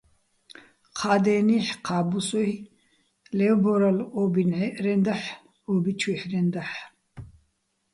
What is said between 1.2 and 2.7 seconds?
დენიჰ̦, ჴა ბუსუ́ჲ